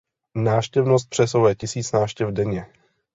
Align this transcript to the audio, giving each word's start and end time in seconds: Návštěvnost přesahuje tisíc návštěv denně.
Návštěvnost 0.35 1.09
přesahuje 1.09 1.55
tisíc 1.55 1.91
návštěv 1.91 2.29
denně. 2.29 2.65